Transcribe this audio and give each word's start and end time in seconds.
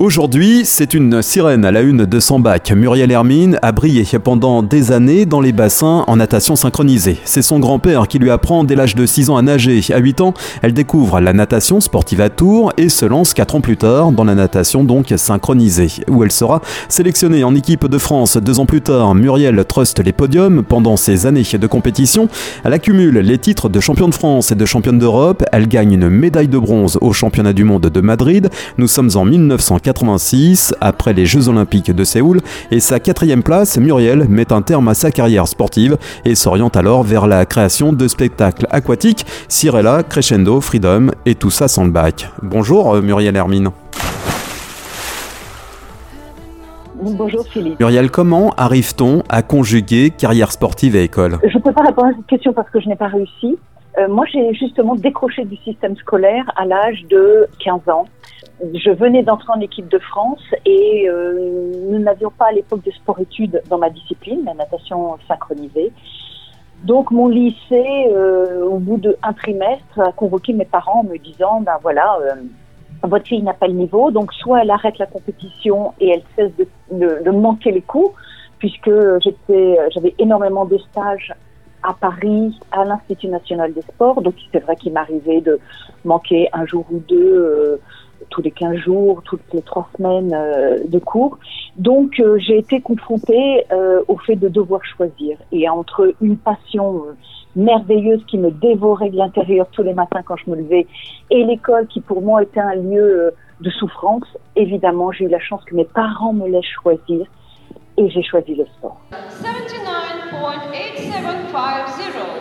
Aujourd'hui, 0.00 0.62
c'est 0.64 0.94
une 0.94 1.20
sirène 1.20 1.66
à 1.66 1.70
la 1.70 1.82
une 1.82 2.06
de 2.06 2.20
son 2.20 2.40
bac. 2.40 2.72
Muriel 2.74 3.10
Hermine 3.10 3.58
a 3.60 3.70
brillé 3.70 4.06
pendant 4.24 4.62
des 4.62 4.92
années 4.92 5.26
dans 5.26 5.42
les 5.42 5.52
bassins 5.52 6.04
en 6.06 6.16
natation 6.16 6.56
synchronisée. 6.56 7.18
C'est 7.26 7.42
son 7.42 7.58
grand-père 7.58 8.08
qui 8.08 8.18
lui 8.18 8.30
apprend 8.30 8.64
dès 8.64 8.76
l'âge 8.76 8.94
de 8.94 9.04
6 9.04 9.28
ans 9.28 9.36
à 9.36 9.42
nager. 9.42 9.82
À 9.92 9.98
8 9.98 10.22
ans, 10.22 10.32
elle 10.62 10.72
découvre 10.72 11.20
la 11.20 11.34
natation 11.34 11.80
sportive 11.82 12.22
à 12.22 12.30
Tours 12.30 12.72
et 12.78 12.88
se 12.88 13.04
lance 13.04 13.34
4 13.34 13.56
ans 13.56 13.60
plus 13.60 13.76
tard 13.76 14.10
dans 14.12 14.24
la 14.24 14.34
natation 14.34 14.84
donc 14.84 15.12
synchronisée, 15.14 15.92
où 16.08 16.24
elle 16.24 16.32
sera 16.32 16.62
sélectionnée 16.88 17.44
en 17.44 17.54
équipe 17.54 17.86
de 17.86 17.98
France. 17.98 18.38
Deux 18.38 18.58
ans 18.58 18.64
plus 18.64 18.80
tard, 18.80 19.14
Muriel 19.14 19.62
truste 19.66 20.02
les 20.02 20.14
podiums 20.14 20.62
pendant 20.62 20.96
ses 20.96 21.26
années 21.26 21.42
de 21.42 21.66
compétition. 21.66 22.30
Elle 22.64 22.72
accumule 22.72 23.18
les 23.18 23.36
titres 23.36 23.68
de 23.68 23.80
championne 23.80 24.08
de 24.08 24.14
France 24.14 24.50
et 24.50 24.54
de 24.54 24.64
championne 24.64 24.98
d'Europe. 24.98 25.44
Elle 25.52 25.68
gagne 25.68 25.92
une 25.92 26.08
médaille 26.08 26.48
de 26.48 26.56
bronze 26.56 26.96
au 27.02 27.12
championnat 27.12 27.52
du 27.52 27.64
monde 27.64 27.82
de 27.82 28.00
Madrid. 28.00 28.48
Nous 28.78 28.88
sommes 28.88 29.10
en 29.14 29.26
1980 29.26 29.89
86, 29.90 30.72
après 30.80 31.12
les 31.12 31.26
Jeux 31.26 31.48
Olympiques 31.48 31.90
de 31.90 32.04
Séoul, 32.04 32.40
et 32.70 32.78
sa 32.78 33.00
quatrième 33.00 33.42
place, 33.42 33.76
Muriel 33.76 34.28
met 34.28 34.52
un 34.52 34.62
terme 34.62 34.86
à 34.86 34.94
sa 34.94 35.10
carrière 35.10 35.48
sportive 35.48 35.98
et 36.24 36.36
s'oriente 36.36 36.76
alors 36.76 37.02
vers 37.02 37.26
la 37.26 37.44
création 37.44 37.92
de 37.92 38.06
spectacles 38.06 38.68
aquatiques, 38.70 39.26
Cirella, 39.48 40.04
Crescendo, 40.04 40.60
Freedom 40.60 41.08
et 41.26 41.34
tout 41.34 41.50
ça 41.50 41.66
sans 41.66 41.84
le 41.84 41.90
bac. 41.90 42.30
Bonjour 42.40 42.94
euh, 42.94 43.02
Muriel 43.02 43.34
Hermine. 43.34 43.70
Bonjour 47.02 47.44
Philippe. 47.48 47.80
Muriel, 47.80 48.12
comment 48.12 48.54
arrive-t-on 48.56 49.24
à 49.28 49.42
conjuguer 49.42 50.10
carrière 50.10 50.52
sportive 50.52 50.94
et 50.94 51.02
école? 51.02 51.38
Je 51.42 51.56
ne 51.56 51.62
peux 51.62 51.72
pas 51.72 51.82
répondre 51.82 52.08
à 52.08 52.12
cette 52.14 52.26
question 52.26 52.52
parce 52.52 52.70
que 52.70 52.78
je 52.78 52.88
n'ai 52.88 52.96
pas 52.96 53.08
réussi. 53.08 53.58
Euh, 53.98 54.08
moi, 54.08 54.24
j'ai 54.32 54.54
justement 54.54 54.94
décroché 54.94 55.44
du 55.44 55.56
système 55.56 55.96
scolaire 55.96 56.44
à 56.56 56.64
l'âge 56.64 57.04
de 57.08 57.48
15 57.58 57.88
ans 57.88 58.06
je 58.74 58.90
venais 58.90 59.22
d'entrer 59.22 59.52
en 59.54 59.60
équipe 59.60 59.88
de 59.88 59.98
France 59.98 60.42
et 60.64 61.08
euh, 61.08 61.72
nous 61.90 61.98
n'avions 61.98 62.30
pas 62.30 62.46
à 62.46 62.52
l'époque 62.52 62.84
de 62.84 62.90
sport-études 62.90 63.62
dans 63.68 63.78
ma 63.78 63.90
discipline, 63.90 64.44
la 64.44 64.54
natation 64.54 65.16
synchronisée. 65.26 65.92
Donc 66.84 67.10
mon 67.10 67.28
lycée, 67.28 68.06
euh, 68.10 68.64
au 68.64 68.78
bout 68.78 68.98
d'un 68.98 69.32
trimestre, 69.32 70.00
a 70.00 70.12
convoqué 70.12 70.52
mes 70.52 70.64
parents 70.64 71.00
en 71.00 71.04
me 71.04 71.16
disant, 71.18 71.60
ben 71.60 71.76
voilà, 71.82 72.18
euh, 72.22 72.34
votre 73.02 73.26
fille 73.26 73.42
n'a 73.42 73.54
pas 73.54 73.66
le 73.66 73.74
niveau, 73.74 74.10
donc 74.10 74.32
soit 74.32 74.62
elle 74.62 74.70
arrête 74.70 74.98
la 74.98 75.06
compétition 75.06 75.92
et 76.00 76.10
elle 76.10 76.22
cesse 76.36 76.52
de, 76.56 76.66
de, 76.92 77.22
de 77.24 77.30
manquer 77.30 77.70
les 77.70 77.82
cours, 77.82 78.14
puisque 78.58 78.90
j'avais 79.94 80.14
énormément 80.18 80.64
de 80.64 80.78
stages 80.78 81.32
à 81.82 81.94
Paris, 81.94 82.58
à 82.72 82.84
l'Institut 82.84 83.28
national 83.28 83.72
des 83.72 83.82
sports, 83.82 84.22
donc 84.22 84.34
c'est 84.52 84.60
vrai 84.60 84.76
qu'il 84.76 84.92
m'arrivait 84.92 85.40
de 85.40 85.58
manquer 86.04 86.48
un 86.52 86.66
jour 86.66 86.84
ou 86.90 86.98
deux 86.98 87.80
tous 88.28 88.42
les 88.42 88.50
15 88.50 88.76
jours, 88.76 89.22
toutes 89.24 89.42
les 89.52 89.62
trois 89.62 89.88
semaines 89.96 90.32
euh, 90.34 90.78
de 90.86 90.98
cours. 90.98 91.38
Donc 91.76 92.20
euh, 92.20 92.38
j'ai 92.38 92.58
été 92.58 92.80
confrontée 92.80 93.64
euh, 93.72 94.02
au 94.08 94.16
fait 94.18 94.36
de 94.36 94.48
devoir 94.48 94.84
choisir. 94.84 95.38
Et 95.52 95.68
entre 95.68 96.14
une 96.20 96.36
passion 96.36 97.04
merveilleuse 97.56 98.24
qui 98.26 98.38
me 98.38 98.50
dévorait 98.50 99.10
de 99.10 99.16
l'intérieur 99.16 99.66
tous 99.72 99.82
les 99.82 99.94
matins 99.94 100.22
quand 100.24 100.36
je 100.36 100.50
me 100.50 100.56
levais 100.56 100.86
et 101.30 101.44
l'école 101.44 101.88
qui 101.88 102.00
pour 102.00 102.22
moi 102.22 102.44
était 102.44 102.60
un 102.60 102.76
lieu 102.76 103.32
de 103.60 103.70
souffrance, 103.70 104.24
évidemment 104.54 105.10
j'ai 105.10 105.24
eu 105.24 105.28
la 105.28 105.40
chance 105.40 105.64
que 105.64 105.74
mes 105.74 105.84
parents 105.84 106.32
me 106.32 106.48
laissent 106.48 106.64
choisir 106.80 107.26
et 107.96 108.08
j'ai 108.08 108.22
choisi 108.22 108.54
le 108.54 108.66
sport. 108.66 109.00
79.8750 110.30 112.40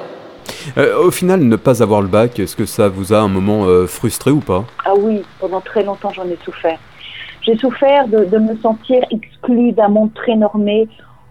euh, 0.77 1.03
au 1.03 1.11
final, 1.11 1.41
ne 1.41 1.55
pas 1.55 1.81
avoir 1.81 2.01
le 2.01 2.07
bac, 2.07 2.37
est-ce 2.39 2.55
que 2.55 2.65
ça 2.65 2.89
vous 2.89 3.13
a 3.13 3.19
un 3.19 3.27
moment 3.27 3.65
euh, 3.65 3.87
frustré 3.87 4.29
ou 4.29 4.39
pas? 4.39 4.65
Ah 4.85 4.93
oui, 4.97 5.23
pendant 5.39 5.61
très 5.61 5.83
longtemps 5.83 6.11
j'en 6.11 6.25
ai 6.25 6.37
souffert. 6.45 6.77
J'ai 7.41 7.57
souffert 7.57 8.07
de, 8.07 8.37
me 8.37 8.55
sentir 8.57 9.03
exclue 9.11 9.71
d'un 9.71 9.87
monde 9.87 10.13
très 10.13 10.35
normé 10.35 10.87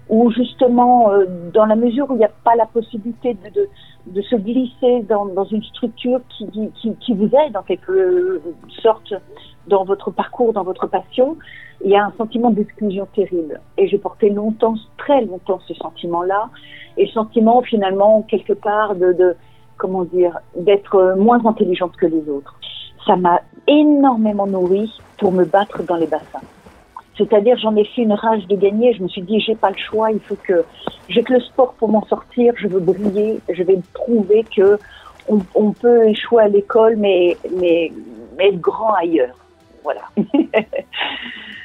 où 0.08 0.30
justement, 0.30 1.10
euh, 1.10 1.26
dans 1.52 1.66
la 1.66 1.76
mesure 1.76 2.10
où 2.10 2.14
il 2.14 2.18
n'y 2.18 2.24
a 2.24 2.30
pas 2.44 2.56
la 2.56 2.66
possibilité 2.66 3.34
de, 3.34 3.68
de, 4.06 4.22
se 4.22 4.36
glisser 4.36 5.02
dans, 5.08 5.26
dans 5.26 5.44
une 5.44 5.62
structure 5.62 6.20
qui, 6.30 6.48
qui, 6.80 6.94
qui, 6.94 7.14
vous 7.14 7.26
aide 7.26 7.56
en 7.56 7.62
quelque 7.62 8.40
sorte 8.82 9.12
dans 9.66 9.84
votre 9.84 10.10
parcours, 10.10 10.52
dans 10.52 10.64
votre 10.64 10.86
passion, 10.86 11.36
il 11.84 11.90
y 11.90 11.96
a 11.96 12.04
un 12.04 12.12
sentiment 12.16 12.50
d'exclusion 12.50 13.06
terrible. 13.14 13.60
Et 13.76 13.86
j'ai 13.86 13.98
porté 13.98 14.30
longtemps, 14.30 14.74
très 14.96 15.24
longtemps, 15.24 15.60
ce 15.68 15.74
sentiment-là 15.74 16.48
et 16.96 17.04
le 17.04 17.10
sentiment 17.10 17.60
finalement 17.62 18.22
quelque 18.22 18.54
part 18.54 18.94
de, 18.94 19.12
de 19.12 19.36
comment 19.76 20.04
dire 20.04 20.38
d'être 20.56 21.14
moins 21.18 21.44
intelligente 21.44 21.96
que 21.96 22.06
les 22.06 22.28
autres. 22.28 22.58
Ça 23.06 23.16
m'a 23.16 23.40
énormément 23.66 24.46
nourri 24.46 24.90
pour 25.18 25.32
me 25.32 25.44
battre 25.44 25.82
dans 25.84 25.96
les 25.96 26.06
bassins. 26.06 26.40
C'est-à-dire 27.18 27.58
j'en 27.58 27.76
ai 27.76 27.84
fait 27.84 28.02
une 28.02 28.12
rage 28.12 28.46
de 28.46 28.56
gagner. 28.56 28.94
Je 28.94 29.02
me 29.02 29.08
suis 29.08 29.22
dit 29.22 29.40
j'ai 29.40 29.56
pas 29.56 29.70
le 29.70 29.76
choix. 29.76 30.10
Il 30.12 30.20
faut 30.20 30.36
que 30.36 30.64
j'ai 31.08 31.22
que 31.22 31.34
le 31.34 31.40
sport 31.40 31.74
pour 31.74 31.88
m'en 31.88 32.04
sortir. 32.06 32.54
Je 32.56 32.68
veux 32.68 32.80
briller. 32.80 33.40
Je 33.52 33.62
vais 33.62 33.78
prouver 33.92 34.44
que 34.56 34.78
on, 35.28 35.40
on 35.54 35.72
peut 35.72 36.08
échouer 36.08 36.44
à 36.44 36.48
l'école, 36.48 36.96
mais 36.96 37.36
mais 37.60 37.92
mais 38.38 38.48
être 38.48 38.60
grand 38.60 38.94
ailleurs. 38.94 39.36
Voilà. 39.82 40.02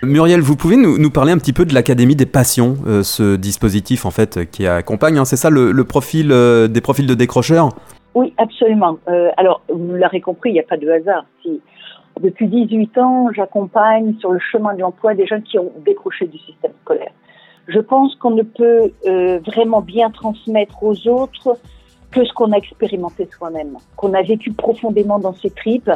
Muriel, 0.03 0.41
vous 0.41 0.55
pouvez 0.55 0.75
nous, 0.75 1.09
parler 1.09 1.31
un 1.31 1.37
petit 1.37 1.53
peu 1.53 1.65
de 1.65 1.73
l'Académie 1.73 2.15
des 2.15 2.25
passions, 2.25 2.75
euh, 2.85 3.03
ce 3.03 3.35
dispositif 3.35 4.05
en 4.05 4.11
fait 4.11 4.49
qui 4.51 4.67
accompagne, 4.67 5.17
hein, 5.17 5.25
c'est 5.25 5.37
ça 5.37 5.49
le, 5.49 5.83
profil 5.83 6.31
euh, 6.31 6.67
des 6.67 6.81
profils 6.81 7.07
de 7.07 7.13
décrocheurs? 7.13 7.69
Oui, 8.13 8.33
absolument. 8.37 8.97
Euh, 9.07 9.29
alors, 9.37 9.61
vous 9.69 9.93
l'aurez 9.93 10.21
compris, 10.21 10.51
il 10.51 10.53
n'y 10.53 10.59
a 10.59 10.63
pas 10.63 10.77
de 10.77 10.87
hasard. 10.89 11.25
Si, 11.41 11.61
depuis 12.19 12.47
18 12.47 12.97
ans, 12.99 13.29
j'accompagne 13.33 14.15
sur 14.19 14.31
le 14.31 14.39
chemin 14.39 14.73
de 14.73 14.81
l'emploi 14.81 15.13
des 15.13 15.25
jeunes 15.25 15.43
qui 15.43 15.57
ont 15.59 15.71
décroché 15.85 16.27
du 16.27 16.37
système 16.37 16.71
scolaire. 16.81 17.11
Je 17.67 17.79
pense 17.79 18.15
qu'on 18.15 18.31
ne 18.31 18.43
peut 18.43 18.91
vraiment 19.45 19.81
bien 19.81 20.09
transmettre 20.11 20.83
aux 20.83 21.07
autres 21.07 21.57
que 22.13 22.23
ce 22.23 22.33
qu'on 22.33 22.51
a 22.51 22.57
expérimenté 22.57 23.27
soi-même, 23.35 23.77
qu'on 23.95 24.13
a 24.13 24.21
vécu 24.21 24.51
profondément 24.51 25.19
dans 25.19 25.33
ses 25.33 25.49
tripes. 25.49 25.91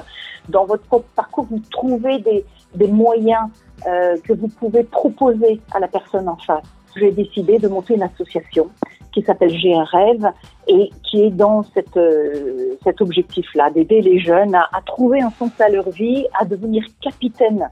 Dans 0.50 0.66
votre 0.66 0.84
propre 0.84 1.08
parcours, 1.16 1.46
vous 1.50 1.62
trouvez 1.70 2.20
des, 2.20 2.44
des 2.76 2.88
moyens 2.88 3.50
euh, 3.88 4.18
que 4.24 4.34
vous 4.34 4.48
pouvez 4.48 4.84
proposer 4.84 5.62
à 5.74 5.80
la 5.80 5.88
personne 5.88 6.28
en 6.28 6.38
face. 6.38 6.64
J'ai 6.96 7.12
décidé 7.12 7.60
de 7.60 7.68
monter 7.68 7.96
une 7.96 8.04
association 8.04 8.70
qui 9.12 9.22
s'appelle 9.22 9.56
J'ai 9.56 9.76
un 9.76 9.84
rêve 9.84 10.26
et 10.68 10.90
qui 11.04 11.24
est 11.24 11.32
dans 11.32 11.64
cette, 11.74 11.98
euh, 11.98 12.76
cet 12.84 13.02
objectif-là, 13.02 13.70
d'aider 13.70 14.02
les 14.02 14.20
jeunes 14.20 14.56
à, 14.56 14.68
à, 14.74 14.82
trouver 14.82 15.22
un 15.22 15.32
sens 15.32 15.52
à 15.60 15.70
leur 15.70 15.90
vie, 15.90 16.26
à 16.40 16.46
devenir 16.46 16.84
capitaine 17.02 17.70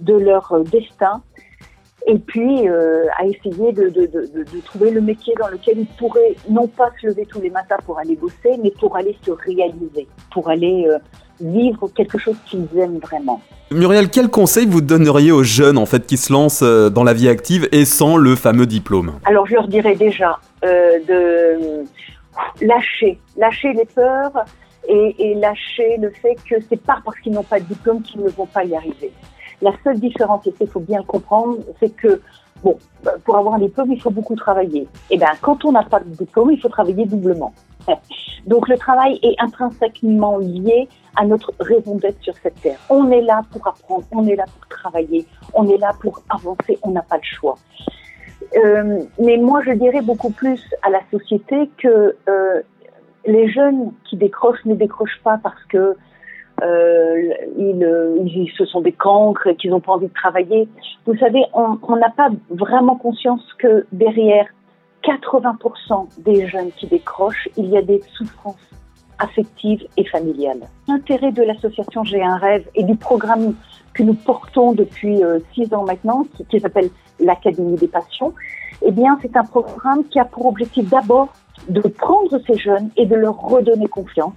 de 0.00 0.14
leur 0.14 0.52
destin 0.70 1.22
et 2.06 2.18
puis 2.18 2.68
euh, 2.68 3.04
à 3.18 3.26
essayer 3.26 3.72
de, 3.72 3.88
de, 3.88 4.06
de, 4.06 4.44
de, 4.44 4.60
trouver 4.64 4.90
le 4.90 5.00
métier 5.00 5.34
dans 5.38 5.48
lequel 5.48 5.78
ils 5.78 5.86
pourraient 5.98 6.34
non 6.50 6.66
pas 6.66 6.90
se 7.00 7.06
lever 7.06 7.26
tous 7.26 7.40
les 7.40 7.50
matins 7.50 7.76
pour 7.84 7.98
aller 7.98 8.16
bosser, 8.16 8.58
mais 8.62 8.70
pour 8.70 8.96
aller 8.96 9.16
se 9.24 9.30
réaliser, 9.30 10.08
pour 10.32 10.48
aller 10.48 10.86
euh, 10.88 10.98
vivre 11.40 11.88
quelque 11.94 12.18
chose 12.18 12.36
qu'ils 12.46 12.66
aiment 12.76 12.98
vraiment. 12.98 13.40
Muriel, 13.70 14.10
quel 14.10 14.28
conseil 14.28 14.66
vous 14.66 14.80
donneriez 14.80 15.32
aux 15.32 15.42
jeunes 15.42 15.78
en 15.78 15.86
fait 15.86 16.06
qui 16.06 16.16
se 16.16 16.32
lancent 16.32 16.62
dans 16.62 17.04
la 17.04 17.14
vie 17.14 17.28
active 17.28 17.68
et 17.72 17.84
sans 17.84 18.16
le 18.16 18.36
fameux 18.36 18.66
diplôme? 18.66 19.12
Alors 19.24 19.46
je 19.46 19.54
leur 19.54 19.68
dirais 19.68 19.94
déjà 19.94 20.38
euh, 20.64 20.98
de 21.08 21.84
lâcher, 22.60 23.18
lâcher 23.36 23.72
les 23.72 23.84
peurs 23.84 24.44
et, 24.88 25.34
lâcher 25.34 25.96
le 25.98 26.10
fait 26.10 26.36
que 26.48 26.56
c'est 26.68 26.80
pas 26.80 26.98
parce 27.04 27.18
qu'ils 27.20 27.32
n'ont 27.32 27.42
pas 27.42 27.60
de 27.60 27.64
diplôme 27.64 28.02
qu'ils 28.02 28.22
ne 28.22 28.30
vont 28.30 28.46
pas 28.46 28.64
y 28.64 28.74
arriver. 28.74 29.12
La 29.60 29.72
seule 29.84 30.00
différence, 30.00 30.46
et 30.46 30.54
il 30.60 30.66
faut 30.66 30.80
bien 30.80 31.02
comprendre, 31.04 31.58
c'est 31.78 31.94
que 31.94 32.20
bon, 32.64 32.76
pour 33.24 33.36
avoir 33.36 33.54
un 33.54 33.58
diplôme, 33.60 33.92
il 33.92 34.00
faut 34.00 34.10
beaucoup 34.10 34.34
travailler. 34.34 34.82
Et 34.82 34.88
eh 35.12 35.18
bien, 35.18 35.30
quand 35.40 35.64
on 35.64 35.72
n'a 35.72 35.84
pas 35.84 36.00
de 36.00 36.08
diplôme, 36.08 36.50
il 36.50 36.60
faut 36.60 36.68
travailler 36.68 37.06
doublement. 37.06 37.52
Donc 38.46 38.68
le 38.68 38.76
travail 38.76 39.20
est 39.22 39.34
intrinsèquement 39.38 40.38
lié 40.38 40.88
à 41.16 41.24
notre 41.24 41.52
raison 41.60 41.96
d'être 41.96 42.20
sur 42.22 42.34
cette 42.42 42.60
terre. 42.60 42.78
On 42.90 43.10
est 43.10 43.20
là 43.20 43.42
pour 43.52 43.66
apprendre, 43.66 44.04
on 44.10 44.26
est 44.26 44.36
là 44.36 44.44
pour 44.46 44.66
travailler, 44.68 45.26
on 45.54 45.68
est 45.68 45.78
là 45.78 45.92
pour 46.00 46.22
avancer, 46.28 46.78
on 46.82 46.90
n'a 46.90 47.02
pas 47.02 47.16
le 47.16 47.22
choix. 47.22 47.56
Euh, 48.56 49.00
mais 49.18 49.36
moi, 49.36 49.62
je 49.64 49.72
dirais 49.72 50.02
beaucoup 50.02 50.30
plus 50.30 50.62
à 50.82 50.90
la 50.90 51.00
société 51.10 51.70
que 51.78 52.16
euh, 52.28 52.62
les 53.26 53.50
jeunes 53.50 53.92
qui 54.08 54.16
décrochent 54.16 54.64
ne 54.64 54.74
décrochent 54.74 55.20
pas 55.24 55.38
parce 55.42 55.62
que 55.64 55.96
euh, 56.62 57.34
ils, 57.56 58.52
ce 58.56 58.64
sont 58.66 58.82
des 58.82 58.92
cancres 58.92 59.46
et 59.46 59.56
qu'ils 59.56 59.70
n'ont 59.70 59.80
pas 59.80 59.92
envie 59.92 60.08
de 60.08 60.14
travailler. 60.14 60.68
Vous 61.06 61.16
savez, 61.16 61.42
on 61.54 61.96
n'a 61.96 62.10
pas 62.10 62.30
vraiment 62.50 62.96
conscience 62.96 63.42
que 63.58 63.86
derrière 63.92 64.46
80% 65.04 66.22
des 66.22 66.46
jeunes 66.46 66.70
qui 66.72 66.86
décrochent, 66.86 67.48
il 67.56 67.66
y 67.70 67.76
a 67.76 67.82
des 67.82 68.00
souffrances 68.12 68.56
affectives 69.22 69.86
et 69.96 70.04
familiales. 70.04 70.68
L'intérêt 70.88 71.32
de 71.32 71.42
l'association 71.42 72.04
J'ai 72.04 72.22
un 72.22 72.36
rêve 72.36 72.66
et 72.74 72.84
du 72.84 72.96
programme 72.96 73.54
que 73.94 74.02
nous 74.02 74.14
portons 74.14 74.72
depuis 74.72 75.22
euh, 75.22 75.38
six 75.54 75.72
ans 75.74 75.84
maintenant, 75.84 76.26
qui, 76.36 76.44
qui 76.46 76.60
s'appelle 76.60 76.90
l'Académie 77.20 77.76
des 77.76 77.88
passions, 77.88 78.32
eh 78.84 78.90
bien, 78.90 79.18
c'est 79.22 79.36
un 79.36 79.44
programme 79.44 80.04
qui 80.08 80.18
a 80.18 80.24
pour 80.24 80.46
objectif 80.46 80.88
d'abord 80.88 81.28
de 81.68 81.80
prendre 81.80 82.40
ces 82.46 82.58
jeunes 82.58 82.90
et 82.96 83.06
de 83.06 83.14
leur 83.14 83.38
redonner 83.38 83.86
confiance 83.86 84.32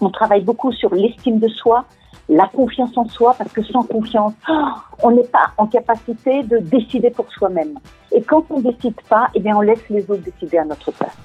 on 0.00 0.10
travaille 0.10 0.42
beaucoup 0.42 0.72
sur 0.72 0.94
l'estime 0.94 1.38
de 1.38 1.48
soi, 1.48 1.84
la 2.28 2.48
confiance 2.48 2.96
en 2.96 3.08
soi, 3.08 3.34
parce 3.38 3.52
que 3.52 3.62
sans 3.62 3.82
confiance, 3.82 4.34
oh, 4.48 4.68
on 5.02 5.12
n'est 5.12 5.26
pas 5.26 5.52
en 5.58 5.66
capacité 5.66 6.42
de 6.42 6.58
décider 6.58 7.10
pour 7.10 7.30
soi-même. 7.32 7.78
Et 8.12 8.22
quand 8.22 8.44
on 8.50 8.58
ne 8.58 8.70
décide 8.70 9.00
pas, 9.08 9.28
eh 9.34 9.40
bien, 9.40 9.56
on 9.56 9.60
laisse 9.60 9.88
les 9.88 10.02
autres 10.10 10.22
décider 10.22 10.58
à 10.58 10.64
notre 10.64 10.90
place. 10.90 11.16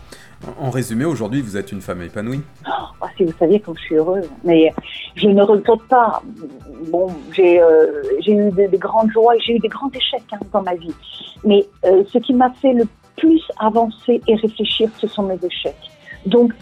En 0.60 0.70
résumé, 0.70 1.06
aujourd'hui, 1.06 1.42
vous 1.42 1.58
êtes 1.58 1.72
une 1.72 1.82
femme 1.82 2.02
épanouie 2.02 2.42
oh, 2.68 3.06
Si 3.18 3.26
vous 3.26 3.34
saviez 3.38 3.60
comme 3.60 3.78
je 3.78 3.84
suis 3.84 3.96
heureuse. 3.96 4.30
Mais 4.44 4.74
je 5.16 5.28
ne 5.28 5.42
regrette 5.42 5.84
pas. 5.88 6.22
Bon, 6.92 7.08
j'ai 7.32 7.62
euh, 7.62 8.04
eu 8.26 8.52
des, 8.52 8.78
grandes 8.78 9.12
joies 9.12 9.36
et 9.36 9.40
j'ai 9.40 9.56
eu 9.56 9.60
des 9.60 9.68
grands 9.68 9.92
échecs 9.92 10.24
hein, 10.32 10.40
dans 10.52 10.64
ma 10.64 10.76
vie. 10.76 10.94
Mais 11.44 11.66
euh, 11.86 12.04
ce 12.12 12.18
qui 12.18 12.34
m'a 12.34 12.52
fait 12.54 12.74
le 12.74 12.86
plus 13.18 13.44
avancer 13.60 14.22
et 14.28 14.36
réfléchir, 14.36 14.90
ce 14.98 15.08
sont 15.08 15.24
mes 15.24 15.40
échecs. 15.44 15.92
Donc, 16.26 16.54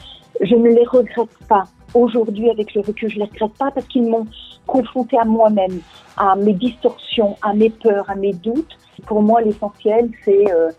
je 0.41 0.55
ne 0.55 0.69
les 0.69 0.85
regrette 0.85 1.29
pas. 1.47 1.63
Aujourd'hui, 1.93 2.49
avec 2.49 2.73
le 2.73 2.81
recul, 2.81 3.09
je 3.09 3.15
ne 3.15 3.23
les 3.25 3.29
regrette 3.31 3.57
pas 3.57 3.71
parce 3.71 3.87
qu'ils 3.87 4.09
m'ont 4.09 4.27
confronté 4.67 5.17
à 5.17 5.25
moi-même, 5.25 5.79
à 6.17 6.35
mes 6.35 6.53
distorsions, 6.53 7.37
à 7.41 7.53
mes 7.53 7.69
peurs, 7.69 8.09
à 8.09 8.15
mes 8.15 8.33
doutes. 8.33 8.77
Pour 9.07 9.21
moi, 9.21 9.41
l'essentiel, 9.41 10.09
c'est 10.23 10.51
euh, 10.53 10.69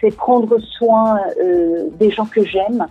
c'est 0.00 0.14
prendre 0.16 0.58
soin 0.58 1.18
euh, 1.40 1.88
des 1.98 2.10
gens 2.10 2.26
que 2.26 2.44
j'aime, 2.44 2.86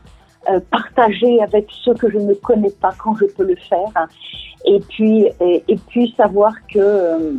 euh, 0.49 0.59
partager 0.71 1.41
avec 1.41 1.67
ceux 1.83 1.93
que 1.93 2.09
je 2.09 2.17
ne 2.17 2.33
connais 2.33 2.71
pas 2.71 2.93
quand 2.97 3.15
je 3.15 3.25
peux 3.25 3.45
le 3.45 3.55
faire, 3.55 4.07
et 4.65 4.79
puis 4.89 6.13
savoir 6.17 6.53
que 6.73 7.37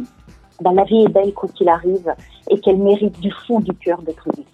ben, 0.61 0.73
la 0.73 0.85
vie 0.85 1.05
est 1.05 1.09
belle 1.09 1.32
quand 1.35 1.61
il 1.61 1.69
arrive 1.69 2.12
et 2.50 2.59
qu'elle 2.61 2.79
mérite 2.79 3.19
du 3.20 3.31
fond 3.47 3.61
du 3.61 3.73
cœur 3.75 4.03
d'être 4.03 4.29
vécue. 4.37 4.47